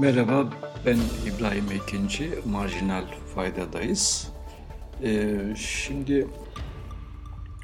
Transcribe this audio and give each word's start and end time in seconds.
Merhaba, 0.00 0.52
ben 0.86 0.98
İbrahim 1.26 1.64
Ekinci, 1.72 2.30
Marjinal 2.46 3.04
Fayda'dayız. 3.34 4.28
Ee, 5.02 5.36
şimdi 5.56 6.26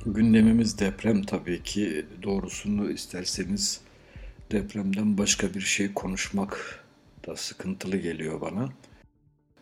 gündemimiz 0.06 0.78
deprem 0.78 1.22
tabii 1.22 1.62
ki. 1.62 2.06
Doğrusunu 2.22 2.90
isterseniz 2.90 3.80
depremden 4.52 5.18
başka 5.18 5.54
bir 5.54 5.60
şey 5.60 5.94
konuşmak 5.94 6.84
da 7.26 7.36
sıkıntılı 7.36 7.96
geliyor 7.96 8.40
bana. 8.40 8.68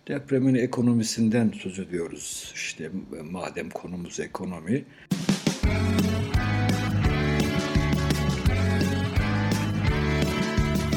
Depremin 0.08 0.54
ekonomisinden 0.54 1.52
söz 1.62 1.78
ediyoruz. 1.78 2.52
İşte 2.54 2.90
madem 3.30 3.70
konumuz 3.70 4.20
ekonomi. 4.20 4.84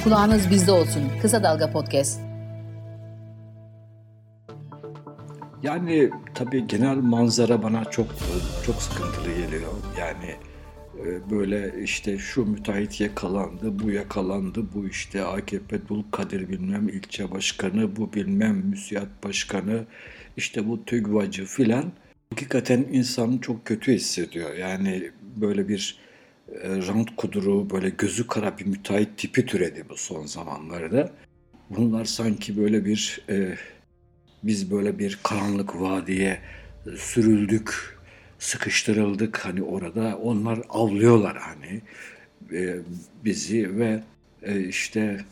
Kulağınız 0.05 0.49
bizde 0.51 0.71
olsun. 0.71 1.03
Kısa 1.21 1.43
Dalga 1.43 1.71
Podcast. 1.71 2.21
Yani 5.63 6.09
tabii 6.35 6.67
genel 6.67 6.95
manzara 6.95 7.63
bana 7.63 7.85
çok 7.85 8.07
çok 8.65 8.75
sıkıntılı 8.75 9.35
geliyor. 9.35 9.71
Yani 9.99 10.35
e, 11.05 11.29
böyle 11.31 11.83
işte 11.83 12.17
şu 12.17 12.45
müteahhit 12.45 13.01
yakalandı, 13.01 13.79
bu 13.79 13.91
yakalandı, 13.91 14.73
bu 14.73 14.87
işte 14.87 15.23
AKP 15.23 15.87
Dul 15.87 16.03
Kadir 16.11 16.49
bilmem 16.49 16.89
ilçe 16.89 17.31
başkanı, 17.31 17.95
bu 17.95 18.13
bilmem 18.13 18.55
müsiyat 18.55 19.23
başkanı, 19.23 19.85
işte 20.37 20.69
bu 20.69 20.85
TÜGVACı 20.85 21.45
filan. 21.45 21.91
Hakikaten 22.29 22.85
insan 22.91 23.37
çok 23.37 23.65
kötü 23.65 23.93
hissediyor. 23.93 24.53
Yani 24.55 25.11
böyle 25.35 25.67
bir 25.67 26.04
rant 26.63 27.15
kuduru, 27.15 27.69
böyle 27.69 27.89
gözü 27.89 28.27
kara 28.27 28.57
bir 28.57 28.65
müteahhit 28.65 29.17
tipi 29.17 29.45
türedi 29.45 29.89
bu 29.89 29.97
son 29.97 30.25
zamanlarda. 30.25 31.11
Bunlar 31.69 32.05
sanki 32.05 32.57
böyle 32.57 32.85
bir, 32.85 33.25
e, 33.29 33.57
biz 34.43 34.71
böyle 34.71 34.99
bir 34.99 35.19
karanlık 35.23 35.81
vadiye 35.81 36.39
e, 36.87 36.97
sürüldük, 36.97 37.97
sıkıştırıldık 38.39 39.45
hani 39.45 39.63
orada. 39.63 40.17
Onlar 40.17 40.59
avlıyorlar 40.69 41.37
hani 41.37 41.81
e, 42.53 42.75
bizi 43.25 43.77
ve 43.79 44.03
e, 44.43 44.59
işte 44.59 45.25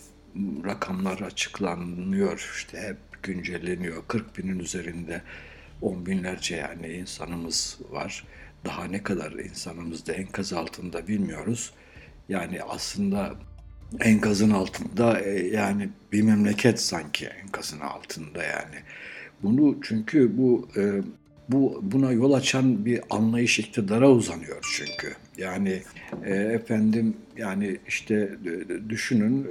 rakamlar 0.65 1.19
açıklanıyor, 1.19 2.51
işte 2.55 2.81
hep 2.81 3.23
güncelleniyor. 3.23 4.03
40 4.07 4.37
binin 4.37 4.59
üzerinde 4.59 5.21
on 5.81 6.05
binlerce 6.05 6.55
yani 6.55 6.87
insanımız 6.87 7.79
var 7.89 8.23
daha 8.65 8.85
ne 8.85 9.03
kadar 9.03 9.31
insanımız 9.31 10.07
da 10.07 10.13
enkaz 10.13 10.53
altında 10.53 11.07
bilmiyoruz. 11.07 11.73
Yani 12.29 12.61
aslında 12.63 13.33
enkazın 13.99 14.51
altında 14.51 15.21
e, 15.21 15.47
yani 15.47 15.89
bir 16.11 16.21
memleket 16.21 16.79
sanki 16.79 17.25
enkazın 17.25 17.79
altında 17.79 18.43
yani. 18.43 18.75
Bunu 19.43 19.77
çünkü 19.81 20.37
bu 20.37 20.69
e, 20.77 21.01
bu 21.49 21.79
buna 21.81 22.11
yol 22.11 22.33
açan 22.33 22.85
bir 22.85 23.01
anlayış 23.09 23.59
iktidara 23.59 24.09
uzanıyor 24.11 24.57
çünkü. 24.77 25.15
Yani 25.37 25.81
e, 26.25 26.33
efendim 26.35 27.17
yani 27.37 27.77
işte 27.87 28.37
düşünün 28.89 29.47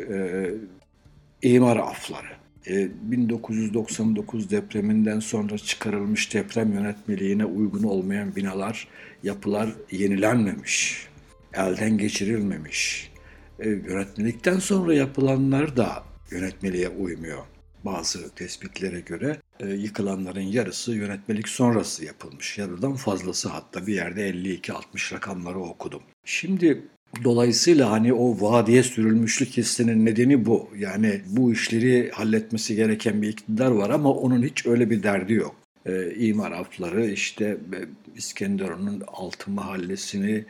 imar 1.43 1.77
afları 1.77 2.42
1999 2.67 4.47
e, 4.47 4.51
depreminden 4.51 5.21
sonra 5.21 5.59
çıkarılmış 5.59 6.35
deprem 6.35 6.73
yönetmeliğine 6.73 7.45
uygun 7.45 7.83
olmayan 7.83 8.37
binalar, 8.37 8.89
yapılar 9.23 9.71
yenilenmemiş, 9.91 11.07
elden 11.55 11.99
geçirilmemiş. 11.99 13.13
E, 13.59 13.69
yönetmelikten 13.69 14.59
sonra 14.59 14.95
yapılanlar 14.95 15.77
da 15.77 16.05
yönetmeliğe 16.31 16.89
uymuyor. 16.89 17.43
Bazı 17.85 18.35
tespitlere 18.35 19.01
göre 19.01 19.37
e, 19.61 19.69
yıkılanların 19.69 20.41
yarısı 20.41 20.93
yönetmelik 20.93 21.49
sonrası 21.49 22.05
yapılmış. 22.05 22.59
Yarıdan 22.59 22.95
fazlası 22.95 23.49
hatta 23.49 23.87
bir 23.87 23.95
yerde 23.95 24.31
52-60 24.31 25.15
rakamları 25.15 25.61
okudum. 25.61 26.03
Şimdi 26.25 26.83
Dolayısıyla 27.25 27.91
hani 27.91 28.13
o 28.13 28.41
vadiye 28.41 28.83
sürülmüşlük 28.83 29.49
hissinin 29.49 30.07
nedeni 30.07 30.47
bu. 30.47 30.69
Yani 30.79 31.21
bu 31.27 31.53
işleri 31.53 32.11
halletmesi 32.11 32.77
gereken 32.77 33.23
bir 33.23 33.29
iktidar 33.29 33.71
var 33.71 33.91
ama 33.91 34.13
onun 34.13 34.43
hiç 34.43 34.67
öyle 34.67 34.91
bir 34.91 35.03
derdi 35.03 35.33
yok. 35.33 35.57
Ee, 35.87 36.15
imar 36.15 36.53
afları 36.53 37.07
işte 37.07 37.45
e, 37.45 37.79
İskenderun'un 38.17 39.03
altı 39.07 39.51
mahallesini 39.51 40.45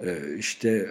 e, 0.00 0.16
işte 0.38 0.88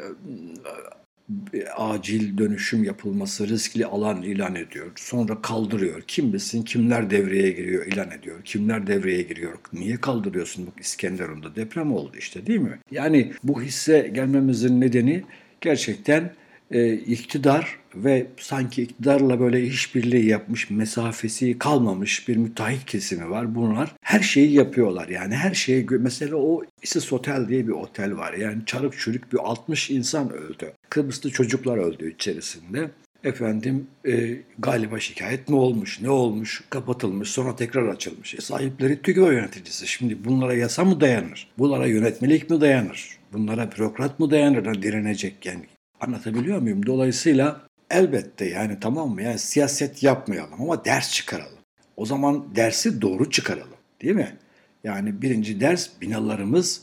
acil 1.77 2.37
dönüşüm 2.37 2.83
yapılması 2.83 3.49
riskli 3.49 3.85
alan 3.85 4.21
ilan 4.21 4.55
ediyor. 4.55 4.91
Sonra 4.95 5.41
kaldırıyor. 5.41 6.01
Kim 6.07 6.33
bilsin 6.33 6.63
kimler 6.63 7.09
devreye 7.09 7.51
giriyor 7.51 7.85
ilan 7.85 8.11
ediyor. 8.11 8.41
Kimler 8.45 8.87
devreye 8.87 9.21
giriyor. 9.21 9.53
Niye 9.73 9.97
kaldırıyorsun? 9.97 10.67
Bak 10.67 10.73
İskenderun'da 10.79 11.55
deprem 11.55 11.91
oldu 11.91 12.11
işte 12.17 12.47
değil 12.47 12.59
mi? 12.59 12.79
Yani 12.91 13.33
bu 13.43 13.61
hisse 13.61 14.11
gelmemizin 14.13 14.81
nedeni 14.81 15.23
gerçekten 15.61 16.33
e, 16.71 16.93
iktidar 16.93 17.79
ve 17.95 18.27
sanki 18.37 18.83
iktidarla 18.83 19.39
böyle 19.39 19.63
işbirliği 19.63 20.25
yapmış, 20.25 20.69
mesafesi 20.69 21.59
kalmamış 21.59 22.27
bir 22.27 22.37
müteahhit 22.37 22.85
kesimi 22.85 23.29
var. 23.29 23.55
Bunlar 23.55 23.95
her 24.01 24.19
şeyi 24.19 24.51
yapıyorlar. 24.51 25.07
Yani 25.07 25.35
her 25.35 25.53
şeyi 25.53 25.87
mesela 25.89 26.35
o 26.35 26.61
Isis 26.81 27.13
Otel 27.13 27.47
diye 27.47 27.67
bir 27.67 27.73
otel 27.73 28.17
var. 28.17 28.33
Yani 28.33 28.65
çarık 28.65 28.99
çürük 28.99 29.33
bir 29.33 29.37
60 29.37 29.89
insan 29.89 30.33
öldü. 30.33 30.73
Kıbrıslı 30.89 31.31
çocuklar 31.31 31.77
öldü 31.77 32.13
içerisinde. 32.13 32.91
Efendim 33.23 33.87
e, 34.07 34.37
galiba 34.59 34.99
şikayet 34.99 35.49
mi 35.49 35.55
olmuş, 35.55 36.01
ne 36.01 36.09
olmuş, 36.09 36.63
kapatılmış, 36.69 37.29
sonra 37.29 37.55
tekrar 37.55 37.87
açılmış. 37.87 38.35
E, 38.35 38.41
sahipleri 38.41 39.01
TÜGVA 39.01 39.33
yöneticisi. 39.33 39.87
Şimdi 39.87 40.25
bunlara 40.25 40.53
yasa 40.53 40.85
mı 40.85 41.01
dayanır? 41.01 41.47
Bunlara 41.57 41.87
yönetmelik 41.87 42.49
mi 42.49 42.61
dayanır? 42.61 43.17
Bunlara 43.33 43.71
bürokrat 43.71 44.19
mı 44.19 44.31
dayanır? 44.31 44.81
Direnecek 44.81 45.45
yani. 45.45 45.65
Anlatabiliyor 46.05 46.59
muyum? 46.59 46.85
Dolayısıyla 46.85 47.61
elbette 47.89 48.45
yani 48.45 48.77
tamam 48.81 49.09
mı? 49.09 49.21
Yani 49.21 49.39
siyaset 49.39 50.03
yapmayalım 50.03 50.61
ama 50.61 50.85
ders 50.85 51.13
çıkaralım. 51.13 51.59
O 51.97 52.05
zaman 52.05 52.55
dersi 52.55 53.01
doğru 53.01 53.31
çıkaralım. 53.31 53.77
Değil 54.01 54.15
mi? 54.15 54.37
Yani 54.83 55.21
birinci 55.21 55.59
ders 55.59 55.89
binalarımız 56.01 56.81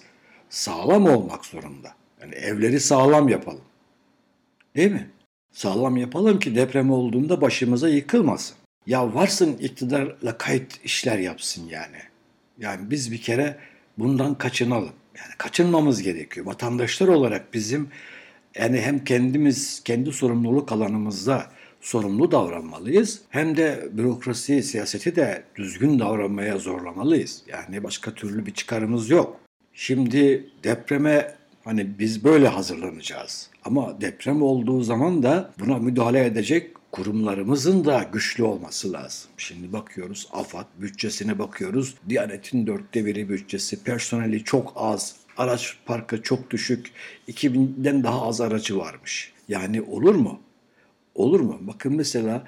sağlam 0.51 1.07
olmak 1.07 1.45
zorunda. 1.45 1.95
Yani 2.21 2.35
evleri 2.35 2.81
sağlam 2.81 3.29
yapalım. 3.29 3.65
Değil 4.77 4.93
mi? 4.93 5.11
Sağlam 5.53 5.97
yapalım 5.97 6.39
ki 6.39 6.57
deprem 6.57 6.91
olduğunda 6.91 7.41
başımıza 7.41 7.89
yıkılmasın. 7.89 8.57
Ya 8.87 9.15
varsın 9.15 9.57
iktidarla 9.57 10.39
kayıt 10.39 10.85
işler 10.85 11.19
yapsın 11.19 11.69
yani. 11.69 11.99
Yani 12.59 12.91
biz 12.91 13.13
bir 13.13 13.23
kere 13.23 13.59
bundan 13.99 14.35
kaçınalım. 14.35 14.93
Yani 15.19 15.35
kaçınmamız 15.39 16.03
gerekiyor. 16.03 16.47
Vatandaşlar 16.47 17.09
olarak 17.09 17.55
bizim 17.55 17.89
yani 18.55 18.81
hem 18.81 19.05
kendimiz 19.05 19.83
kendi 19.85 20.13
sorumluluk 20.13 20.73
alanımızda 20.73 21.47
sorumlu 21.81 22.31
davranmalıyız 22.31 23.21
hem 23.29 23.57
de 23.57 23.89
bürokrasi, 23.93 24.63
siyaseti 24.63 25.17
de 25.17 25.43
düzgün 25.57 25.99
davranmaya 25.99 26.59
zorlamalıyız. 26.59 27.43
Yani 27.47 27.83
başka 27.83 28.15
türlü 28.15 28.47
bir 28.47 28.55
çıkarımız 28.55 29.11
yok. 29.11 29.41
Şimdi 29.75 30.47
depreme 30.65 31.35
hani 31.65 31.99
biz 31.99 32.25
böyle 32.25 32.49
hazırlanacağız. 32.49 33.51
Ama 33.65 34.01
deprem 34.01 34.43
olduğu 34.43 34.83
zaman 34.83 35.23
da 35.23 35.51
buna 35.61 35.79
müdahale 35.79 36.25
edecek 36.27 36.71
kurumlarımızın 36.93 37.85
da 37.85 38.07
güçlü 38.13 38.45
olması 38.45 38.93
lazım. 38.93 39.31
Şimdi 39.37 39.73
bakıyoruz 39.73 40.29
AFAD 40.33 40.67
bütçesine 40.79 41.39
bakıyoruz. 41.39 41.95
Diyanet'in 42.09 42.67
dörtte 42.67 43.07
biri 43.07 43.29
bütçesi, 43.29 43.85
personeli 43.85 44.45
çok 44.45 44.73
az, 44.77 45.17
araç 45.37 45.77
parkı 45.87 46.23
çok 46.23 46.51
düşük, 46.51 46.91
2000'den 47.29 48.05
daha 48.05 48.27
az 48.29 48.41
aracı 48.41 48.79
varmış. 48.79 49.33
Yani 49.49 49.83
olur 49.83 50.15
mu? 50.15 50.41
Olur 51.15 51.41
mu? 51.41 51.59
Bakın 51.61 51.97
mesela 51.97 52.45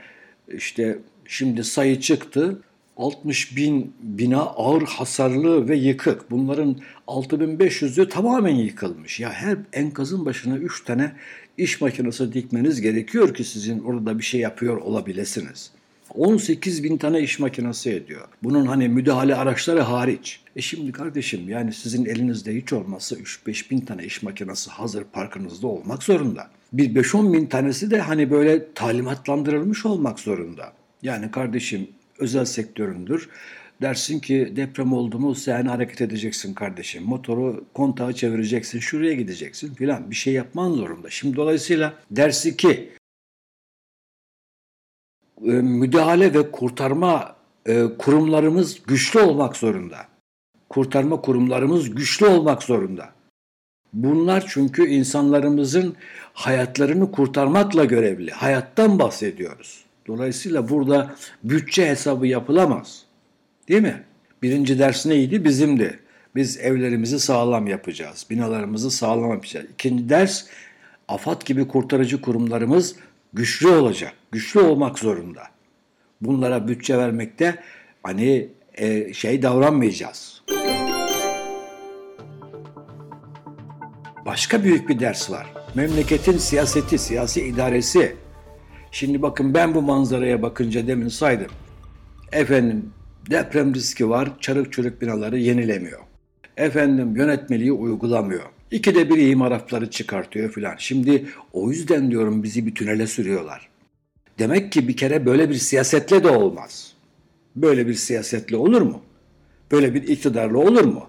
işte 0.49 0.99
şimdi 1.26 1.64
sayı 1.64 2.00
çıktı. 2.00 2.62
60 2.97 3.56
bin 3.56 3.94
bina 4.00 4.41
ağır 4.41 4.82
hasarlı 4.82 5.69
ve 5.69 5.76
yıkık. 5.76 6.31
Bunların 6.31 6.76
6500'ü 7.06 8.08
tamamen 8.08 8.55
yıkılmış. 8.55 9.20
Ya 9.20 9.32
her 9.32 9.58
enkazın 9.73 10.26
başına 10.26 10.56
3 10.56 10.85
tane 10.85 11.12
iş 11.58 11.81
makinesi 11.81 12.32
dikmeniz 12.32 12.81
gerekiyor 12.81 13.35
ki 13.35 13.44
sizin 13.44 13.81
orada 13.81 14.19
bir 14.19 14.25
şey 14.25 14.41
yapıyor 14.41 14.76
olabilirsiniz. 14.76 15.70
18 16.14 16.84
bin 16.84 16.96
tane 16.96 17.20
iş 17.20 17.38
makinesi 17.38 17.90
ediyor. 17.90 18.28
Bunun 18.43 18.66
hani 18.66 18.88
müdahale 18.88 19.34
araçları 19.34 19.81
hariç. 19.81 20.40
E 20.56 20.61
şimdi 20.61 20.93
kardeşim 20.93 21.49
yani 21.49 21.72
sizin 21.72 22.05
elinizde 22.05 22.56
hiç 22.56 22.72
olmazsa 22.72 23.16
3-5 23.16 23.70
bin 23.70 23.81
tane 23.81 24.05
iş 24.05 24.22
makinesi 24.22 24.70
hazır 24.70 25.05
parkınızda 25.05 25.66
olmak 25.66 26.02
zorunda. 26.02 26.50
Bir 26.72 26.94
5-10 26.94 27.32
bin 27.32 27.46
tanesi 27.46 27.90
de 27.90 28.00
hani 28.00 28.31
böyle 28.31 28.72
talimatlandırılmış 28.75 29.87
olmak 29.87 30.20
zorunda. 30.20 30.72
Yani 31.02 31.31
kardeşim 31.31 31.88
özel 32.19 32.44
sektöründür. 32.44 33.28
Dersin 33.82 34.20
ki 34.20 34.52
deprem 34.56 34.93
oldu 34.93 35.19
mu 35.19 35.34
sen 35.34 35.67
hareket 35.67 36.00
edeceksin 36.00 36.55
kardeşim. 36.55 37.02
Motoru 37.02 37.64
kontağı 37.75 38.12
çevireceksin, 38.12 38.78
şuraya 38.78 39.14
gideceksin 39.14 39.75
filan. 39.75 40.10
Bir 40.10 40.14
şey 40.14 40.32
yapman 40.32 40.72
zorunda. 40.72 41.10
Şimdi 41.10 41.37
dolayısıyla 41.37 41.94
dersi 42.10 42.56
ki 42.56 42.88
müdahale 45.52 46.35
ve 46.35 46.50
kurtarma 46.50 47.37
e, 47.67 47.85
kurumlarımız 47.99 48.82
güçlü 48.87 49.20
olmak 49.20 49.56
zorunda. 49.56 49.96
Kurtarma 50.69 51.20
kurumlarımız 51.20 51.91
güçlü 51.91 52.26
olmak 52.26 52.62
zorunda. 52.62 53.08
Bunlar 53.93 54.44
çünkü 54.49 54.87
insanlarımızın 54.87 55.96
hayatlarını 56.32 57.12
kurtarmakla 57.12 57.85
görevli. 57.85 58.31
Hayattan 58.31 58.99
bahsediyoruz. 58.99 59.85
Dolayısıyla 60.06 60.69
burada 60.69 61.14
bütçe 61.44 61.87
hesabı 61.88 62.26
yapılamaz. 62.26 63.02
Değil 63.69 63.82
mi? 63.82 64.02
Birinci 64.43 64.79
ders 64.79 65.06
neydi? 65.06 65.44
Bizimdi. 65.44 66.00
Biz 66.37 66.56
evlerimizi 66.58 67.20
sağlam 67.20 67.67
yapacağız. 67.67 68.26
Binalarımızı 68.31 68.91
sağlam 68.91 69.31
yapacağız. 69.31 69.67
İkinci 69.75 70.08
ders 70.08 70.44
AFAD 71.08 71.43
gibi 71.43 71.69
kurtarıcı 71.69 72.20
kurumlarımız 72.20 72.96
güçlü 73.34 73.69
olacak. 73.69 74.12
Güçlü 74.32 74.60
olmak 74.60 74.98
zorunda. 74.98 75.42
Bunlara 76.20 76.69
bütçe 76.69 76.98
vermekte 76.98 77.62
hani 78.02 78.48
e, 78.75 79.14
şey 79.14 79.42
davranmayacağız. 79.42 80.42
Başka 84.26 84.64
büyük 84.64 84.88
bir 84.88 85.00
ders 85.00 85.31
var. 85.31 85.46
Memleketin 85.75 86.38
siyaseti, 86.38 86.98
siyasi 86.98 87.40
idaresi. 87.40 88.16
Şimdi 88.90 89.22
bakın 89.22 89.54
ben 89.54 89.75
bu 89.75 89.82
manzaraya 89.82 90.42
bakınca 90.42 90.86
demin 90.86 91.08
saydım. 91.08 91.50
Efendim 92.32 92.92
deprem 93.31 93.75
riski 93.75 94.10
var, 94.10 94.28
çarık 94.40 94.72
çürük 94.72 95.02
binaları 95.02 95.38
yenilemiyor. 95.38 96.00
Efendim 96.56 97.16
yönetmeliği 97.16 97.72
uygulamıyor. 97.72 98.54
İkide 98.70 99.11
bir 99.11 99.34
hafları 99.34 99.90
çıkartıyor 99.90 100.52
filan. 100.52 100.75
Şimdi 100.78 101.26
o 101.52 101.70
yüzden 101.70 102.11
diyorum 102.11 102.43
bizi 102.43 102.66
bir 102.66 102.75
tünele 102.75 103.06
sürüyorlar. 103.06 103.69
Demek 104.38 104.72
ki 104.72 104.88
bir 104.88 104.96
kere 104.96 105.26
böyle 105.26 105.50
bir 105.50 105.55
siyasetle 105.55 106.25
de 106.25 106.28
olmaz. 106.28 106.94
Böyle 107.56 107.87
bir 107.87 107.94
siyasetle 107.94 108.56
olur 108.56 108.82
mu? 108.82 109.02
Böyle 109.72 109.94
bir 109.94 110.02
iktidarla 110.02 110.58
olur 110.58 110.84
mu? 110.84 111.06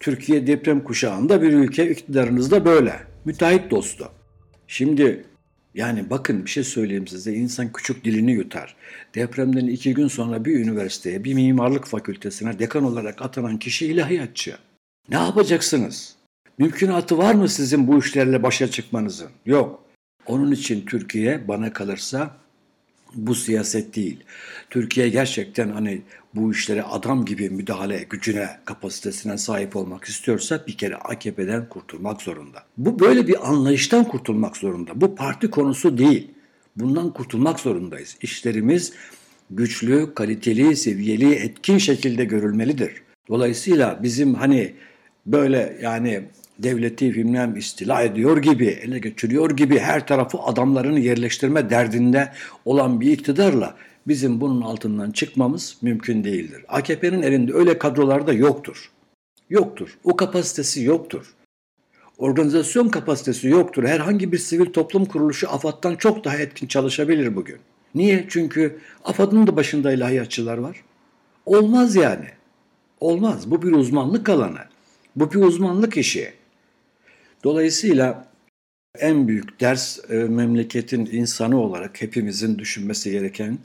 Türkiye 0.00 0.46
deprem 0.46 0.84
kuşağında 0.84 1.42
bir 1.42 1.52
ülke 1.52 1.90
iktidarınız 1.90 2.50
da 2.50 2.64
böyle. 2.64 3.00
Müteahhit 3.24 3.70
dostu. 3.70 4.08
Şimdi 4.66 5.24
yani 5.74 6.10
bakın 6.10 6.44
bir 6.44 6.50
şey 6.50 6.64
söyleyeyim 6.64 7.06
size. 7.06 7.32
İnsan 7.32 7.72
küçük 7.72 8.04
dilini 8.04 8.32
yutar. 8.32 8.76
Depremden 9.14 9.66
iki 9.66 9.94
gün 9.94 10.08
sonra 10.08 10.44
bir 10.44 10.58
üniversiteye, 10.58 11.24
bir 11.24 11.34
mimarlık 11.34 11.86
fakültesine 11.86 12.58
dekan 12.58 12.84
olarak 12.84 13.22
atanan 13.22 13.58
kişi 13.58 13.86
ilahiyatçı. 13.86 14.56
Ne 15.08 15.16
yapacaksınız? 15.16 16.16
Mümkünatı 16.58 17.18
var 17.18 17.34
mı 17.34 17.48
sizin 17.48 17.88
bu 17.88 17.98
işlerle 17.98 18.42
başa 18.42 18.70
çıkmanızın? 18.70 19.30
Yok. 19.46 19.84
Onun 20.26 20.52
için 20.52 20.86
Türkiye 20.86 21.48
bana 21.48 21.72
kalırsa 21.72 22.36
bu 23.14 23.34
siyaset 23.34 23.96
değil. 23.96 24.24
Türkiye 24.70 25.08
gerçekten 25.08 25.70
hani 25.70 26.02
bu 26.34 26.52
işlere 26.52 26.82
adam 26.82 27.24
gibi 27.24 27.50
müdahale 27.50 28.06
gücüne, 28.10 28.48
kapasitesine 28.64 29.38
sahip 29.38 29.76
olmak 29.76 30.04
istiyorsa 30.04 30.66
bir 30.66 30.76
kere 30.76 30.96
AKP'den 30.96 31.68
kurtulmak 31.68 32.22
zorunda. 32.22 32.62
Bu 32.78 33.00
böyle 33.00 33.28
bir 33.28 33.48
anlayıştan 33.48 34.04
kurtulmak 34.04 34.56
zorunda. 34.56 35.00
Bu 35.00 35.14
parti 35.14 35.50
konusu 35.50 35.98
değil. 35.98 36.30
Bundan 36.76 37.12
kurtulmak 37.12 37.60
zorundayız. 37.60 38.16
İşlerimiz 38.22 38.92
güçlü, 39.50 40.14
kaliteli, 40.14 40.76
seviyeli, 40.76 41.34
etkin 41.34 41.78
şekilde 41.78 42.24
görülmelidir. 42.24 43.02
Dolayısıyla 43.28 44.00
bizim 44.02 44.34
hani 44.34 44.74
böyle 45.26 45.78
yani 45.82 46.24
devleti 46.58 47.14
bilmem 47.14 47.56
istila 47.56 48.02
ediyor 48.02 48.36
gibi, 48.36 48.66
ele 48.66 48.98
geçiriyor 48.98 49.50
gibi 49.50 49.78
her 49.78 50.06
tarafı 50.06 50.38
adamlarını 50.38 51.00
yerleştirme 51.00 51.70
derdinde 51.70 52.32
olan 52.64 53.00
bir 53.00 53.12
iktidarla 53.12 53.74
bizim 54.06 54.40
bunun 54.40 54.60
altından 54.60 55.10
çıkmamız 55.10 55.76
mümkün 55.82 56.24
değildir. 56.24 56.64
AKP'nin 56.68 57.22
elinde 57.22 57.52
öyle 57.52 57.78
kadrolar 57.78 58.26
da 58.26 58.32
yoktur. 58.32 58.90
Yoktur. 59.50 59.98
O 60.04 60.16
kapasitesi 60.16 60.82
yoktur. 60.82 61.34
Organizasyon 62.18 62.88
kapasitesi 62.88 63.48
yoktur. 63.48 63.84
Herhangi 63.84 64.32
bir 64.32 64.38
sivil 64.38 64.72
toplum 64.72 65.04
kuruluşu 65.04 65.50
AFAD'dan 65.50 65.96
çok 65.96 66.24
daha 66.24 66.36
etkin 66.36 66.66
çalışabilir 66.66 67.36
bugün. 67.36 67.58
Niye? 67.94 68.26
Çünkü 68.28 68.78
AFAD'ın 69.04 69.46
da 69.46 69.56
başında 69.56 69.92
ilahiyatçılar 69.92 70.58
var. 70.58 70.84
Olmaz 71.46 71.96
yani. 71.96 72.26
Olmaz. 73.00 73.50
Bu 73.50 73.62
bir 73.62 73.72
uzmanlık 73.72 74.28
alanı. 74.28 74.58
Bu 75.16 75.32
bir 75.32 75.42
uzmanlık 75.42 75.96
işi. 75.96 76.32
Dolayısıyla 77.44 78.28
en 78.98 79.28
büyük 79.28 79.60
ders 79.60 80.10
e, 80.10 80.14
memleketin 80.14 81.06
insanı 81.06 81.60
olarak 81.60 82.02
hepimizin 82.02 82.58
düşünmesi 82.58 83.10
gereken 83.10 83.58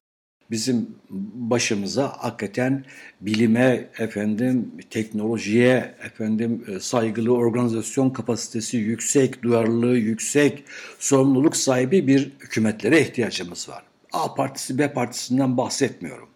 bizim 0.52 0.96
başımıza 1.34 2.08
hakikaten 2.18 2.86
bilime, 3.22 3.90
efendim 4.00 4.72
teknolojiye, 4.90 5.96
efendim 6.04 6.66
e, 6.68 6.80
saygılı 6.80 7.34
organizasyon 7.34 8.10
kapasitesi 8.10 8.78
yüksek, 8.78 9.44
duyarlılığı 9.44 9.98
yüksek, 9.98 10.64
sorumluluk 11.00 11.56
sahibi 11.56 12.08
bir 12.08 12.31
hükümetlere 12.40 13.02
ihtiyacımız 13.02 13.70
var. 13.70 13.84
A 14.14 14.34
partisi 14.36 14.78
B 14.78 14.94
partisinden 14.94 15.58
bahsetmiyorum. 15.58 16.30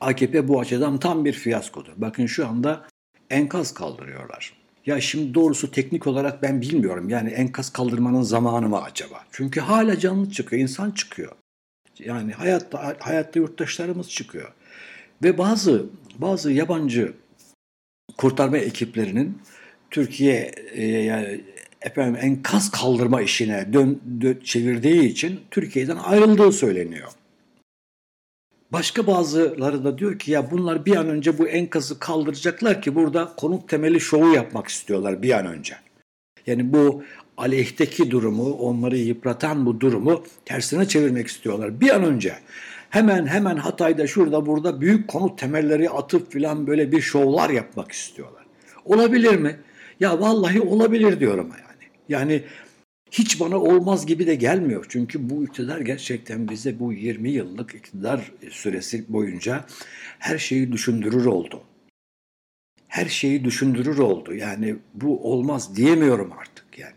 AKP 0.00 0.48
bu 0.48 0.60
açıdan 0.60 0.98
tam 0.98 1.24
bir 1.24 1.32
fiyaskodur. 1.32 1.92
Bakın 1.96 2.26
şu 2.26 2.48
anda 2.48 2.88
enkaz 3.30 3.74
kaldırıyorlar. 3.74 4.63
Ya 4.86 5.00
şimdi 5.00 5.34
doğrusu 5.34 5.70
teknik 5.70 6.06
olarak 6.06 6.42
ben 6.42 6.60
bilmiyorum. 6.60 7.08
Yani 7.08 7.30
enkaz 7.30 7.72
kaldırmanın 7.72 8.22
zamanı 8.22 8.68
mı 8.68 8.82
acaba? 8.82 9.24
Çünkü 9.30 9.60
hala 9.60 9.98
canlı 9.98 10.30
çıkıyor, 10.30 10.62
insan 10.62 10.90
çıkıyor. 10.90 11.32
Yani 11.98 12.32
hayatta 12.32 12.96
hayatta 12.98 13.38
yurttaşlarımız 13.38 14.10
çıkıyor. 14.10 14.52
Ve 15.22 15.38
bazı 15.38 15.86
bazı 16.18 16.52
yabancı 16.52 17.12
kurtarma 18.18 18.58
ekiplerinin 18.58 19.38
Türkiye 19.90 20.52
e, 20.72 20.86
yani 20.86 21.40
efendim 21.82 22.20
enkaz 22.22 22.70
kaldırma 22.70 23.22
işine 23.22 23.72
dön, 23.72 24.00
dön 24.20 24.40
çevirdiği 24.44 25.02
için 25.02 25.40
Türkiye'den 25.50 25.96
ayrıldığı 25.96 26.52
söyleniyor. 26.52 27.08
Başka 28.74 29.06
bazıları 29.06 29.84
da 29.84 29.98
diyor 29.98 30.18
ki 30.18 30.30
ya 30.30 30.50
bunlar 30.50 30.86
bir 30.86 30.96
an 30.96 31.08
önce 31.08 31.38
bu 31.38 31.48
enkazı 31.48 31.98
kaldıracaklar 31.98 32.82
ki 32.82 32.94
burada 32.94 33.32
konut 33.36 33.68
temeli 33.68 34.00
şovu 34.00 34.34
yapmak 34.34 34.68
istiyorlar 34.68 35.22
bir 35.22 35.30
an 35.30 35.46
önce. 35.46 35.74
Yani 36.46 36.72
bu 36.72 37.02
aleyhteki 37.36 38.10
durumu, 38.10 38.52
onları 38.52 38.96
yıpratan 38.96 39.66
bu 39.66 39.80
durumu 39.80 40.24
tersine 40.44 40.88
çevirmek 40.88 41.26
istiyorlar 41.26 41.80
bir 41.80 41.90
an 41.90 42.04
önce. 42.04 42.34
Hemen 42.90 43.26
hemen 43.26 43.56
Hatay'da 43.56 44.06
şurada 44.06 44.46
burada 44.46 44.80
büyük 44.80 45.08
konut 45.08 45.38
temelleri 45.38 45.90
atıp 45.90 46.32
filan 46.32 46.66
böyle 46.66 46.92
bir 46.92 47.00
şovlar 47.00 47.50
yapmak 47.50 47.92
istiyorlar. 47.92 48.44
Olabilir 48.84 49.36
mi? 49.36 49.56
Ya 50.00 50.20
vallahi 50.20 50.60
olabilir 50.60 51.20
diyorum 51.20 51.48
yani. 51.50 51.90
Yani 52.08 52.42
hiç 53.18 53.40
bana 53.40 53.58
olmaz 53.58 54.06
gibi 54.06 54.26
de 54.26 54.34
gelmiyor. 54.34 54.86
Çünkü 54.88 55.30
bu 55.30 55.44
iktidar 55.44 55.80
gerçekten 55.80 56.48
bize 56.48 56.78
bu 56.78 56.92
20 56.92 57.30
yıllık 57.30 57.74
iktidar 57.74 58.32
süresi 58.50 59.04
boyunca 59.08 59.64
her 60.18 60.38
şeyi 60.38 60.72
düşündürür 60.72 61.24
oldu. 61.24 61.62
Her 62.88 63.06
şeyi 63.06 63.44
düşündürür 63.44 63.98
oldu. 63.98 64.34
Yani 64.34 64.76
bu 64.94 65.32
olmaz 65.32 65.76
diyemiyorum 65.76 66.32
artık 66.32 66.78
yani. 66.78 66.94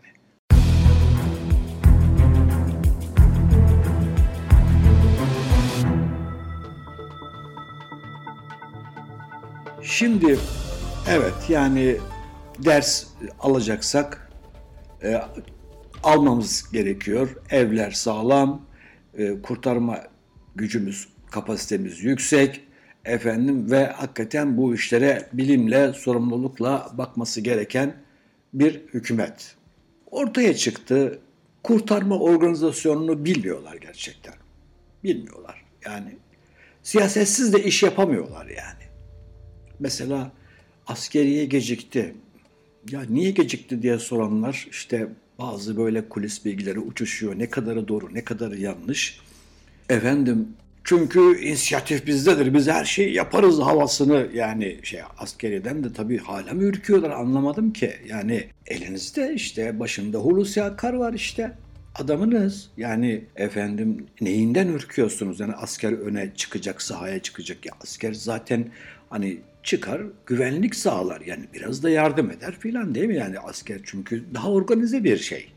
Şimdi 9.82 10.38
evet 11.08 11.34
yani 11.48 11.96
ders 12.58 13.06
alacaksak 13.40 14.30
e, 15.02 15.20
almamız 16.02 16.72
gerekiyor. 16.72 17.36
Evler 17.50 17.90
sağlam, 17.90 18.66
e, 19.18 19.42
kurtarma 19.42 20.02
gücümüz, 20.56 21.08
kapasitemiz 21.30 22.04
yüksek. 22.04 22.60
Efendim 23.04 23.70
ve 23.70 23.86
hakikaten 23.86 24.56
bu 24.56 24.74
işlere 24.74 25.28
bilimle, 25.32 25.92
sorumlulukla 25.92 26.90
bakması 26.92 27.40
gereken 27.40 27.94
bir 28.54 28.80
hükümet. 28.94 29.54
Ortaya 30.10 30.54
çıktı. 30.54 31.18
Kurtarma 31.62 32.18
organizasyonunu 32.18 33.24
bilmiyorlar 33.24 33.74
gerçekten. 33.74 34.34
Bilmiyorlar. 35.04 35.64
Yani 35.84 36.16
siyasetsiz 36.82 37.52
de 37.52 37.64
iş 37.64 37.82
yapamıyorlar 37.82 38.46
yani. 38.46 38.84
Mesela 39.80 40.32
askeriye 40.86 41.44
gecikti. 41.44 42.14
Ya 42.90 43.02
niye 43.08 43.30
gecikti 43.30 43.82
diye 43.82 43.98
soranlar 43.98 44.68
işte 44.70 45.08
bazı 45.38 45.76
böyle 45.76 46.08
kulis 46.08 46.44
bilgileri 46.44 46.80
uçuşuyor. 46.80 47.38
Ne 47.38 47.50
kadarı 47.50 47.88
doğru, 47.88 48.14
ne 48.14 48.24
kadarı 48.24 48.60
yanlış. 48.60 49.20
Efendim 49.88 50.48
çünkü 50.84 51.40
inisiyatif 51.40 52.06
bizdedir. 52.06 52.54
Biz 52.54 52.68
her 52.68 52.84
şeyi 52.84 53.14
yaparız 53.14 53.58
havasını 53.58 54.28
yani 54.34 54.78
şey 54.82 55.00
askeriyeden 55.18 55.84
de 55.84 55.92
tabii 55.92 56.18
hala 56.18 56.54
mı 56.54 56.62
ürküyorlar 56.62 57.10
anlamadım 57.10 57.72
ki. 57.72 57.92
Yani 58.08 58.44
elinizde 58.66 59.32
işte 59.34 59.80
başında 59.80 60.18
Hulusi 60.18 60.62
Akar 60.62 60.92
var 60.94 61.12
işte. 61.12 61.52
adamınız. 61.94 62.70
Yani 62.76 63.24
efendim 63.36 64.06
neyinden 64.20 64.68
ürküyorsunuz? 64.68 65.40
Yani 65.40 65.52
asker 65.52 65.92
öne 65.92 66.32
çıkacak, 66.36 66.82
sahaya 66.82 67.18
çıkacak. 67.22 67.66
Ya 67.66 67.72
asker 67.82 68.12
zaten 68.12 68.68
hani 69.10 69.38
çıkar, 69.68 70.02
güvenlik 70.26 70.74
sağlar. 70.74 71.20
Yani 71.20 71.44
biraz 71.54 71.82
da 71.82 71.90
yardım 71.90 72.30
eder 72.30 72.54
filan 72.58 72.94
değil 72.94 73.06
mi? 73.06 73.16
Yani 73.16 73.38
asker 73.38 73.80
çünkü 73.84 74.24
daha 74.34 74.52
organize 74.52 75.04
bir 75.04 75.16
şey. 75.16 75.52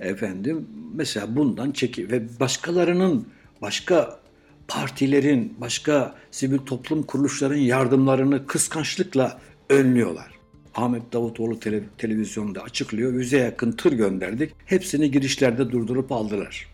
Efendim 0.00 0.66
mesela 0.94 1.36
bundan 1.36 1.70
çeki 1.70 2.10
ve 2.10 2.40
başkalarının 2.40 3.26
başka 3.62 4.20
partilerin, 4.68 5.54
başka 5.60 6.14
sivil 6.30 6.58
toplum 6.58 7.02
kuruluşlarının 7.02 7.58
yardımlarını 7.58 8.46
kıskançlıkla 8.46 9.40
önlüyorlar. 9.68 10.30
Ahmet 10.74 11.12
Davutoğlu 11.12 11.60
tele, 11.60 11.82
televizyonda 11.98 12.62
açıklıyor. 12.62 13.12
Yüze 13.12 13.38
yakın 13.38 13.72
tır 13.72 13.92
gönderdik. 13.92 14.52
Hepsini 14.66 15.10
girişlerde 15.10 15.70
durdurup 15.70 16.12
aldılar. 16.12 16.66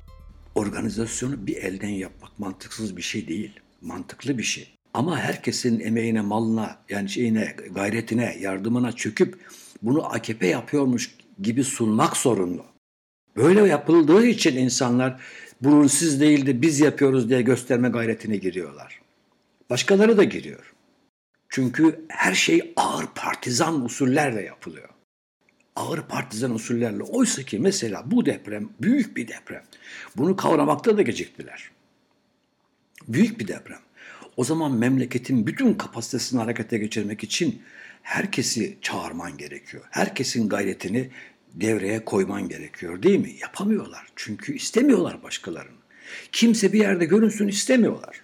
Organizasyonu 0.55 1.47
bir 1.47 1.57
elden 1.57 1.89
yapmak 1.89 2.39
mantıksız 2.39 2.97
bir 2.97 3.03
şey 3.03 3.29
değil. 3.29 3.61
Mantıklı 3.83 4.39
bir 4.39 4.43
şey. 4.43 4.75
Ama 4.95 5.19
herkesin 5.19 5.81
emeğine, 5.81 6.21
malına, 6.21 6.79
yani 6.89 7.09
şeyine, 7.09 7.57
gayretine, 7.71 8.37
yardımına 8.41 8.93
çöküp 8.93 9.39
bunu 9.83 10.15
AKP 10.15 10.47
yapıyormuş 10.47 11.17
gibi 11.43 11.65
sunmak 11.65 12.17
zorunlu. 12.17 12.65
Böyle 13.37 13.69
yapıldığı 13.69 14.27
için 14.27 14.57
insanlar 14.57 15.21
bunu 15.61 15.89
siz 15.89 16.21
değil 16.21 16.47
de 16.47 16.63
biz 16.63 16.81
yapıyoruz 16.81 17.29
diye 17.29 17.43
gösterme 17.43 17.89
gayretine 17.89 18.37
giriyorlar. 18.37 19.01
Başkaları 19.71 20.17
da 20.17 20.25
giriyor. 20.25 20.75
Çünkü 21.49 22.05
her 22.09 22.35
şey 22.35 22.73
ağır 22.77 23.07
partizan 23.15 23.85
usullerle 23.85 24.43
yapılıyor. 24.43 24.89
Ağır 25.77 26.03
partizan 26.03 26.55
usullerle. 26.55 27.03
Oysa 27.03 27.43
ki 27.43 27.59
mesela 27.59 28.03
bu 28.07 28.27
deprem 28.27 28.69
büyük 28.81 29.17
bir 29.17 29.29
deprem. 29.29 29.63
Bunu 30.17 30.37
kavramakta 30.37 30.97
da 30.97 31.03
geciktiler. 31.03 31.71
Büyük 33.09 33.41
bir 33.41 33.49
deprem. 33.49 33.84
O 34.37 34.45
zaman 34.45 34.73
memleketin 34.73 35.47
bütün 35.47 35.75
kapasitesini 35.75 36.41
harekete 36.41 36.79
geçirmek 36.79 37.25
için 37.25 37.63
herkesi 38.03 38.79
çağırman 38.83 39.37
gerekiyor. 39.37 39.85
Herkesin 39.91 40.49
gayretini 40.49 41.11
devreye 41.55 42.05
koyman 42.05 42.49
gerekiyor 42.49 43.03
değil 43.03 43.21
mi? 43.21 43.33
Yapamıyorlar. 43.41 44.07
Çünkü 44.17 44.55
istemiyorlar 44.55 45.23
başkalarını. 45.23 45.79
Kimse 46.33 46.73
bir 46.73 46.79
yerde 46.79 47.05
görünsün 47.05 47.49
istemiyorlar. 47.49 48.21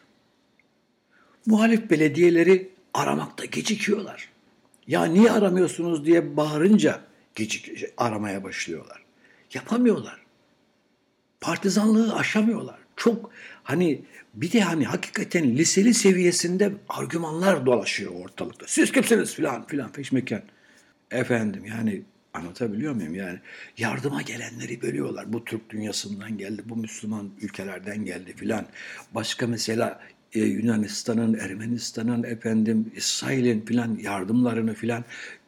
Muhalif 1.46 1.90
belediyeleri 1.90 2.70
aramakta 2.94 3.44
gecikiyorlar. 3.44 4.28
Ya 4.86 5.04
niye 5.04 5.30
aramıyorsunuz 5.30 6.04
diye 6.04 6.36
bağırınca 6.36 7.00
gecik 7.34 7.84
aramaya 7.96 8.44
başlıyorlar. 8.44 9.02
Yapamıyorlar. 9.54 10.20
Partizanlığı 11.40 12.14
aşamıyorlar. 12.14 12.79
Çok 13.00 13.30
hani 13.62 14.02
bir 14.34 14.52
de 14.52 14.60
hani 14.60 14.84
hakikaten 14.84 15.56
liseli 15.56 15.94
seviyesinde 15.94 16.72
argümanlar 16.88 17.66
dolaşıyor 17.66 18.12
ortalıkta. 18.14 18.66
Siz 18.68 18.92
kimsiniz 18.92 19.34
filan 19.34 19.66
filan 19.66 19.92
peşmeken. 19.92 20.42
Efendim 21.10 21.64
yani 21.64 22.02
anlatabiliyor 22.34 22.94
muyum? 22.94 23.14
Yani 23.14 23.38
yardıma 23.78 24.22
gelenleri 24.22 24.82
bölüyorlar. 24.82 25.32
Bu 25.32 25.44
Türk 25.44 25.70
dünyasından 25.70 26.38
geldi, 26.38 26.62
bu 26.64 26.76
Müslüman 26.76 27.30
ülkelerden 27.42 28.04
geldi 28.04 28.32
filan. 28.36 28.66
Başka 29.14 29.46
mesela 29.46 30.00
e, 30.32 30.40
Yunanistan'ın, 30.40 31.34
Ermenistan'ın, 31.34 32.22
efendim 32.22 32.92
İsrail'in 32.96 33.64
filan 33.64 33.98
yardımlarını 34.02 34.74
filan 34.74 35.04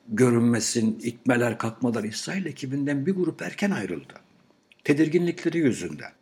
görünmesin, 0.09 1.01
itmeler, 1.03 1.59
kalkmalar. 1.59 2.05
İsrail 2.05 2.47
ekibinden 2.47 3.07
bir 3.07 3.13
grup 3.13 3.43
erken 3.43 3.71
ayrıldı. 3.71 4.15
Tedirginlikleri 4.85 5.59
yüzünden. 5.59 6.13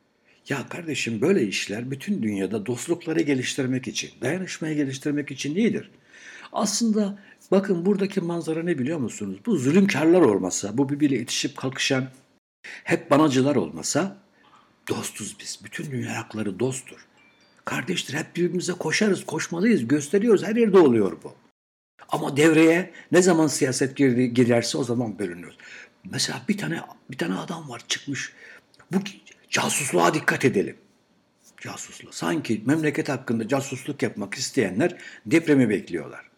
Ya 0.50 0.68
kardeşim 0.68 1.20
böyle 1.20 1.42
işler 1.46 1.90
bütün 1.90 2.22
dünyada 2.22 2.66
dostlukları 2.66 3.20
geliştirmek 3.20 3.88
için, 3.88 4.10
dayanışmayı 4.20 4.76
geliştirmek 4.76 5.30
için 5.30 5.56
iyidir. 5.56 5.90
Aslında 6.52 7.18
bakın 7.50 7.86
buradaki 7.86 8.20
manzara 8.20 8.62
ne 8.62 8.78
biliyor 8.78 8.98
musunuz? 8.98 9.38
Bu 9.46 9.56
zulümkarlar 9.56 10.20
olmasa, 10.20 10.78
bu 10.78 10.88
birbiriyle 10.88 11.22
itişip 11.22 11.56
kalkışan 11.56 12.08
hep 12.84 13.10
banacılar 13.10 13.56
olmasa 13.56 14.16
dostuz 14.88 15.36
biz. 15.40 15.60
Bütün 15.64 15.90
dünya 15.90 16.16
hakları 16.16 16.60
dosttur. 16.60 17.06
Kardeştir 17.64 18.14
hep 18.14 18.36
birbirimize 18.36 18.72
koşarız, 18.72 19.26
koşmalıyız, 19.26 19.88
gösteriyoruz. 19.88 20.42
Her 20.42 20.56
yerde 20.56 20.78
oluyor 20.78 21.16
bu. 21.24 21.34
Ama 22.08 22.36
devreye 22.36 22.90
ne 23.12 23.22
zaman 23.22 23.46
siyaset 23.46 23.96
girerse 23.96 24.78
o 24.78 24.84
zaman 24.84 25.18
bölünüyoruz. 25.18 25.58
Mesela 26.04 26.42
bir 26.48 26.58
tane 26.58 26.80
bir 27.10 27.18
tane 27.18 27.34
adam 27.34 27.68
var 27.68 27.82
çıkmış. 27.88 28.32
Bu 28.92 29.04
casusluğa 29.50 30.14
dikkat 30.14 30.44
edelim. 30.44 30.76
Casusluğa. 31.60 32.12
Sanki 32.12 32.62
memleket 32.66 33.08
hakkında 33.08 33.48
casusluk 33.48 34.02
yapmak 34.02 34.34
isteyenler 34.34 34.96
depremi 35.26 35.68
bekliyorlar. 35.68 36.30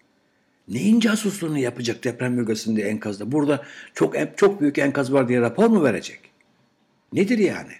Neyin 0.69 1.01
casusluğunu 1.01 1.59
yapacak 1.59 2.05
deprem 2.05 2.37
bölgesinde 2.37 2.83
enkazda? 2.83 3.33
Burada 3.33 3.65
çok 3.95 4.15
çok 4.37 4.61
büyük 4.61 4.79
enkaz 4.79 5.13
var 5.13 5.29
diye 5.29 5.41
rapor 5.41 5.67
mu 5.67 5.85
verecek? 5.85 6.21
Nedir 7.13 7.39
yani? 7.39 7.73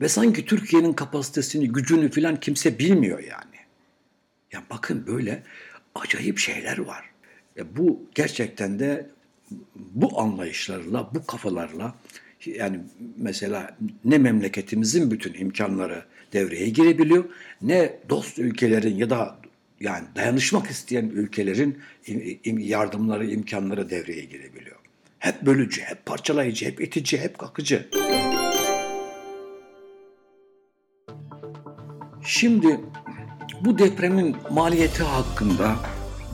Ve 0.00 0.08
sanki 0.08 0.44
Türkiye'nin 0.44 0.92
kapasitesini, 0.92 1.68
gücünü 1.68 2.10
filan 2.10 2.40
kimse 2.40 2.78
bilmiyor 2.78 3.18
yani. 3.18 3.58
Ya 4.52 4.62
bakın 4.70 5.06
böyle 5.06 5.42
acayip 5.94 6.38
şeyler 6.38 6.78
var. 6.78 7.04
Ya 7.56 7.64
bu 7.76 8.02
gerçekten 8.14 8.78
de 8.78 9.10
bu 9.74 10.20
anlayışlarla, 10.20 11.10
bu 11.14 11.26
kafalarla 11.26 11.94
yani 12.46 12.80
mesela 13.16 13.76
ne 14.04 14.18
memleketimizin 14.18 15.10
bütün 15.10 15.34
imkanları 15.34 16.04
devreye 16.32 16.68
girebiliyor 16.68 17.24
ne 17.62 17.98
dost 18.08 18.38
ülkelerin 18.38 18.96
ya 18.96 19.10
da 19.10 19.38
yani 19.80 20.04
dayanışmak 20.16 20.70
isteyen 20.70 21.04
ülkelerin 21.04 21.78
yardımları, 22.44 23.26
imkanları 23.26 23.90
devreye 23.90 24.24
girebiliyor. 24.24 24.76
Hep 25.18 25.42
bölücü, 25.42 25.82
hep 25.82 26.06
parçalayıcı, 26.06 26.66
hep 26.66 26.80
itici, 26.80 27.20
hep 27.22 27.38
kakıcı. 27.38 27.88
Şimdi 32.24 32.80
bu 33.60 33.78
depremin 33.78 34.36
maliyeti 34.50 35.02
hakkında 35.02 35.76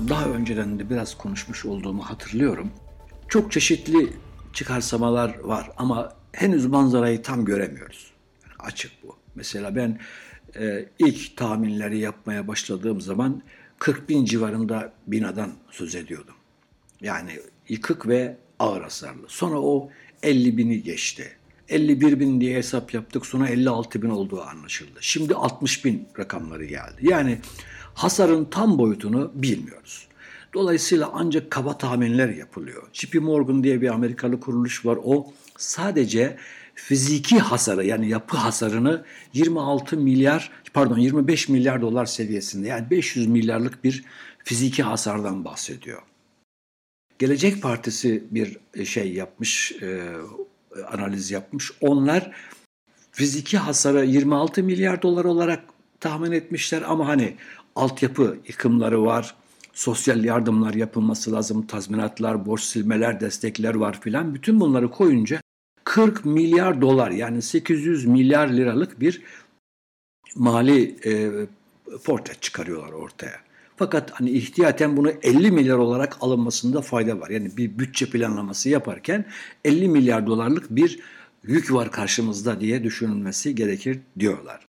daha 0.09 0.29
önceden 0.29 0.79
de 0.79 0.91
biraz 0.91 1.19
konuşmuş 1.19 1.65
olduğumu 1.65 2.03
hatırlıyorum. 2.03 2.71
Çok 3.29 3.53
çeşitli 3.53 4.09
çıkarsamalar 4.55 5.39
var 5.39 5.71
ama 5.77 6.13
henüz 6.33 6.67
manzarayı 6.67 7.23
tam 7.23 7.45
göremiyoruz. 7.45 8.11
Yani 8.45 8.55
açık 8.59 8.93
bu. 9.03 9.17
Mesela 9.35 9.77
ben 9.77 10.01
e, 10.57 10.87
ilk 10.99 11.37
tahminleri 11.37 11.99
yapmaya 11.99 12.49
başladığım 12.49 13.01
zaman 13.01 13.43
40 13.79 14.09
bin 14.09 14.25
civarında 14.25 14.93
binadan 15.07 15.53
söz 15.71 15.95
ediyordum. 15.95 16.35
Yani 17.01 17.31
yıkık 17.69 18.09
ve 18.09 18.37
ağır 18.59 18.83
hasarlı. 18.83 19.25
Sonra 19.29 19.61
o 19.61 19.91
50 20.23 20.57
bini 20.57 20.83
geçti. 20.83 21.37
51 21.69 22.21
bin 22.21 22.41
diye 22.41 22.57
hesap 22.57 22.95
yaptık 22.95 23.27
sonra 23.27 23.49
56 23.49 24.03
bin 24.03 24.11
olduğu 24.11 24.43
anlaşıldı. 24.43 24.99
Şimdi 25.01 25.35
60 25.35 25.85
bin 25.85 26.09
rakamları 26.19 26.65
geldi. 26.65 26.97
Yani 27.01 27.39
hasarın 27.95 28.45
tam 28.45 28.79
boyutunu 28.79 29.33
bilmiyoruz. 29.35 30.09
Dolayısıyla 30.55 31.11
ancak 31.15 31.51
kaba 31.51 31.79
tahminler 31.79 32.29
yapılıyor. 32.29 32.83
JP 32.93 33.15
Morgan 33.15 33.65
diye 33.65 33.81
bir 33.81 33.89
Amerikalı 33.89 34.41
kuruluş 34.41 34.87
var. 34.87 34.99
O 35.05 35.33
sadece 35.59 36.37
fiziki 36.75 37.39
hasarı 37.39 37.87
yani 37.87 38.09
yapı 38.09 38.37
hasarını 38.37 39.05
26 39.33 39.97
milyar 39.97 40.51
pardon 40.75 40.99
25 40.99 41.49
milyar 41.49 41.81
dolar 41.83 42.07
seviyesinde 42.07 42.69
yani 42.69 42.91
500 42.91 43.27
milyarlık 43.27 43.85
bir 43.85 44.05
fiziki 44.45 44.83
hasardan 44.83 45.45
bahsediyor. 45.45 46.03
Gelecek 47.19 47.63
Partisi 47.63 48.25
bir 48.31 48.59
şey 48.85 49.13
yapmış, 49.13 49.73
e, 49.83 50.13
analiz 50.93 51.31
yapmış. 51.31 51.73
Onlar 51.81 52.31
fiziki 53.13 53.59
hasarı 53.59 54.07
26 54.07 54.63
milyar 54.63 55.03
dolar 55.03 55.25
olarak 55.25 55.65
tahmin 56.01 56.33
etmişler 56.33 56.83
ama 56.87 57.09
hani 57.09 57.37
altyapı 57.77 58.39
yıkımları 58.49 59.05
var, 59.05 59.35
sosyal 59.75 60.25
yardımlar 60.25 60.75
yapılması 60.75 61.33
lazım, 61.33 61.67
tazminatlar, 61.67 62.47
borç 62.47 62.63
silmeler, 62.63 63.21
destekler 63.21 63.75
var 63.75 64.01
filan. 64.01 64.35
Bütün 64.35 64.61
bunları 64.61 64.91
koyunca 64.91 65.41
40 65.85 66.25
milyar 66.25 66.81
dolar 66.81 67.11
yani 67.11 67.43
800 67.43 68.05
milyar 68.07 68.49
liralık 68.49 69.01
bir 69.01 69.23
mali 70.37 70.97
e, 71.05 71.31
portre 72.05 72.35
çıkarıyorlar 72.41 72.93
ortaya. 72.93 73.45
Fakat 73.77 74.11
hani 74.11 74.31
ihtiyaten 74.31 74.97
bunu 74.97 75.11
50 75.23 75.51
milyar 75.51 75.77
olarak 75.77 76.17
alınmasında 76.21 76.81
fayda 76.81 77.21
var. 77.21 77.31
Yani 77.31 77.57
bir 77.57 77.79
bütçe 77.79 78.11
planlaması 78.11 78.69
yaparken 78.69 79.25
50 79.65 79.89
milyar 79.89 80.27
dolarlık 80.27 80.71
bir 80.71 81.01
yük 81.45 81.73
var 81.73 81.91
karşımızda 81.91 82.61
diye 82.61 82.85
düşünülmesi 82.85 83.55
gerekir 83.55 84.01
diyorlar. 84.19 84.67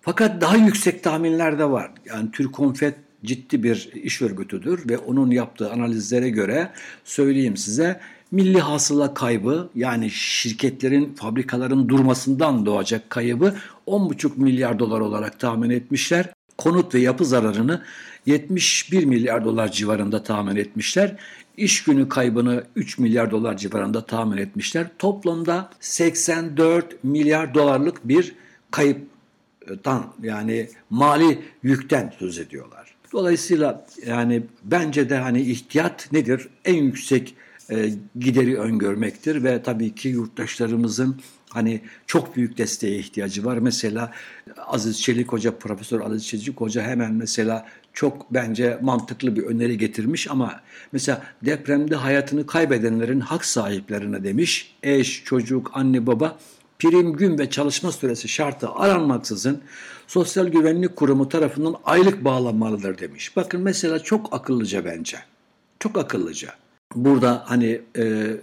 Fakat 0.00 0.40
daha 0.40 0.56
yüksek 0.56 1.02
tahminler 1.02 1.58
de 1.58 1.70
var. 1.70 1.92
Yani 2.04 2.30
Türkonfet 2.30 2.94
ciddi 3.24 3.62
bir 3.62 3.90
iş 3.94 4.22
örgütüdür 4.22 4.88
ve 4.88 4.98
onun 4.98 5.30
yaptığı 5.30 5.72
analizlere 5.72 6.30
göre 6.30 6.72
söyleyeyim 7.04 7.56
size 7.56 8.00
Milli 8.30 8.60
hasıla 8.60 9.14
kaybı 9.14 9.70
yani 9.74 10.10
şirketlerin, 10.10 11.14
fabrikaların 11.14 11.88
durmasından 11.88 12.66
doğacak 12.66 13.10
kaybı 13.10 13.54
10,5 13.86 14.30
milyar 14.36 14.78
dolar 14.78 15.00
olarak 15.00 15.40
tahmin 15.40 15.70
etmişler. 15.70 16.32
Konut 16.58 16.94
ve 16.94 16.98
yapı 16.98 17.24
zararını 17.24 17.82
71 18.26 19.04
milyar 19.04 19.44
dolar 19.44 19.72
civarında 19.72 20.22
tahmin 20.22 20.56
etmişler. 20.56 21.16
İş 21.56 21.84
günü 21.84 22.08
kaybını 22.08 22.64
3 22.76 22.98
milyar 22.98 23.30
dolar 23.30 23.56
civarında 23.56 24.06
tahmin 24.06 24.36
etmişler. 24.36 24.86
Toplamda 24.98 25.70
84 25.80 27.04
milyar 27.04 27.54
dolarlık 27.54 28.08
bir 28.08 28.34
kayıptan 28.70 30.14
yani 30.22 30.68
mali 30.90 31.42
yükten 31.62 32.12
söz 32.18 32.38
ediyorlar. 32.38 32.97
Dolayısıyla 33.12 33.86
yani 34.06 34.42
bence 34.64 35.10
de 35.10 35.16
hani 35.16 35.40
ihtiyat 35.40 36.12
nedir? 36.12 36.48
En 36.64 36.74
yüksek 36.74 37.34
e, 37.70 37.90
gideri 38.18 38.58
öngörmektir 38.58 39.44
ve 39.44 39.62
tabii 39.62 39.94
ki 39.94 40.08
yurttaşlarımızın 40.08 41.20
hani 41.50 41.80
çok 42.06 42.36
büyük 42.36 42.58
desteğe 42.58 42.98
ihtiyacı 42.98 43.44
var. 43.44 43.58
Mesela 43.58 44.12
Aziz 44.66 45.02
Çelik 45.02 45.32
Hoca, 45.32 45.58
Profesör 45.58 46.00
Aziz 46.00 46.26
Çelik 46.26 46.60
Hoca 46.60 46.82
hemen 46.82 47.14
mesela 47.14 47.66
çok 47.92 48.34
bence 48.34 48.78
mantıklı 48.82 49.36
bir 49.36 49.42
öneri 49.42 49.78
getirmiş 49.78 50.30
ama 50.30 50.60
mesela 50.92 51.22
depremde 51.44 51.96
hayatını 51.96 52.46
kaybedenlerin 52.46 53.20
hak 53.20 53.44
sahiplerine 53.44 54.24
demiş 54.24 54.74
eş, 54.82 55.24
çocuk, 55.24 55.70
anne, 55.74 56.06
baba 56.06 56.38
prim 56.78 57.12
gün 57.12 57.38
ve 57.38 57.50
çalışma 57.50 57.92
süresi 57.92 58.28
şartı 58.28 58.70
aranmaksızın 58.70 59.60
Sosyal 60.06 60.46
Güvenlik 60.46 60.96
Kurumu 60.96 61.28
tarafından 61.28 61.76
aylık 61.84 62.24
bağlanmalıdır 62.24 62.98
demiş. 62.98 63.36
Bakın 63.36 63.60
mesela 63.60 63.98
çok 63.98 64.34
akıllıca 64.34 64.84
bence. 64.84 65.18
Çok 65.80 65.98
akıllıca. 65.98 66.48
Burada 66.94 67.42
hani 67.46 67.80
e, 67.98 68.36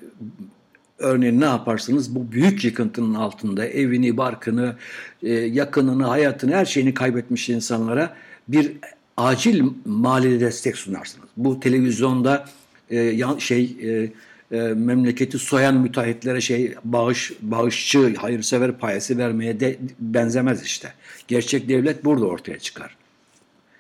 örneğin 1.00 1.42
ne 1.42 1.46
yaparsınız 1.46 2.16
bu 2.16 2.32
büyük 2.32 2.66
yıkıntının 2.66 3.14
altında 3.14 3.66
evini, 3.66 4.18
barkını, 4.18 4.76
e, 5.24 5.34
yakınını, 5.34 6.06
hayatını, 6.06 6.56
her 6.56 6.66
şeyini 6.66 6.94
kaybetmiş 6.94 7.50
insanlara 7.50 8.16
bir 8.48 8.72
acil 9.18 9.64
mali 9.86 10.40
destek 10.40 10.78
sunarsınız. 10.78 11.30
Bu 11.38 11.60
televizyonda 11.60 12.46
e, 12.90 13.20
şey 13.40 13.78
e, 13.84 14.12
e, 14.52 14.58
memleketi 14.62 15.40
soyan 15.40 15.76
müteahhitlere 15.76 16.42
şey 16.42 16.76
bağış 16.84 17.34
bağışçı, 17.42 18.16
hayırsever 18.16 18.78
payesi 18.78 19.18
vermeye 19.18 19.60
de 19.60 19.78
benzemez 20.00 20.64
işte. 20.64 20.94
Gerçek 21.28 21.70
devlet 21.70 22.06
burada 22.06 22.26
ortaya 22.26 22.60
çıkar. 22.60 22.98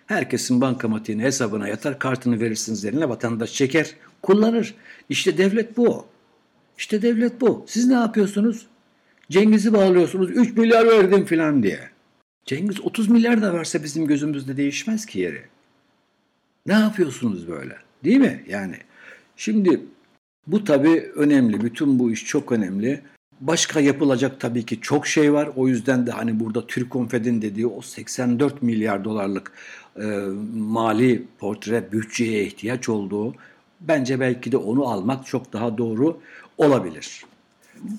Herkesin 0.07 0.61
bankamatiğini 0.61 1.23
hesabına 1.23 1.67
yatar, 1.67 1.99
kartını 1.99 2.39
verirsiniz 2.39 2.85
eline 2.85 3.09
vatandaş 3.09 3.53
çeker, 3.53 3.95
kullanır. 4.21 4.75
İşte 5.09 5.37
devlet 5.37 5.77
bu. 5.77 6.05
İşte 6.77 7.01
devlet 7.01 7.41
bu. 7.41 7.65
Siz 7.67 7.87
ne 7.87 7.93
yapıyorsunuz? 7.93 8.67
Cengiz'i 9.29 9.73
bağlıyorsunuz. 9.73 10.29
3 10.31 10.57
milyar 10.57 10.87
verdim 10.87 11.25
filan 11.25 11.63
diye. 11.63 11.79
Cengiz 12.45 12.81
30 12.81 13.09
milyar 13.09 13.41
da 13.41 13.53
verse 13.53 13.83
bizim 13.83 14.07
gözümüzde 14.07 14.57
değişmez 14.57 15.05
ki 15.05 15.19
yeri. 15.19 15.41
Ne 16.65 16.73
yapıyorsunuz 16.73 17.47
böyle? 17.47 17.75
Değil 18.03 18.17
mi? 18.17 18.43
Yani 18.47 18.75
şimdi 19.37 19.81
bu 20.47 20.63
tabii 20.63 21.11
önemli. 21.15 21.61
Bütün 21.61 21.99
bu 21.99 22.11
iş 22.11 22.25
çok 22.25 22.51
önemli. 22.51 23.01
Başka 23.41 23.79
yapılacak 23.79 24.39
tabii 24.39 24.65
ki 24.65 24.81
çok 24.81 25.07
şey 25.07 25.33
var. 25.33 25.49
O 25.55 25.67
yüzden 25.67 26.07
de 26.07 26.11
hani 26.11 26.39
burada 26.39 26.67
Türk 26.67 26.89
Konfed'in 26.89 27.41
dediği 27.41 27.67
o 27.67 27.81
84 27.81 28.61
milyar 28.61 29.03
dolarlık 29.03 29.51
e, 29.99 30.05
mali 30.55 31.27
portre 31.39 31.91
bütçeye 31.91 32.45
ihtiyaç 32.45 32.89
olduğu 32.89 33.35
bence 33.81 34.19
belki 34.19 34.51
de 34.51 34.57
onu 34.57 34.87
almak 34.87 35.25
çok 35.25 35.53
daha 35.53 35.77
doğru 35.77 36.17
olabilir. 36.57 37.25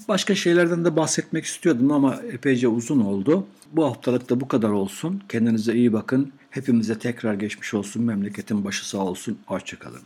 Başka 0.08 0.34
şeylerden 0.34 0.84
de 0.84 0.96
bahsetmek 0.96 1.44
istiyordum 1.44 1.92
ama 1.92 2.20
epeyce 2.32 2.68
uzun 2.68 3.00
oldu. 3.00 3.46
Bu 3.72 3.84
haftalık 3.84 4.30
da 4.30 4.40
bu 4.40 4.48
kadar 4.48 4.70
olsun. 4.70 5.22
Kendinize 5.28 5.74
iyi 5.74 5.92
bakın. 5.92 6.32
Hepimize 6.50 6.98
tekrar 6.98 7.34
geçmiş 7.34 7.74
olsun. 7.74 8.02
Memleketin 8.02 8.64
başı 8.64 8.88
sağ 8.88 8.98
olsun. 8.98 9.38
Hoşçakalın. 9.46 10.05